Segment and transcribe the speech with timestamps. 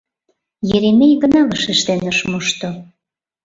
[0.75, 2.69] Еремей гына вашештен ыш мошто.